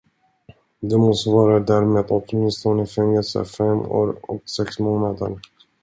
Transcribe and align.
Det 0.81 0.97
motsvarar 0.97 1.59
därmed 1.59 2.05
åtminstone 2.09 2.85
fängelse 2.85 3.45
fem 3.45 3.79
år 3.81 4.15
och 4.31 4.49
sex 4.49 4.79
månader. 4.79 5.39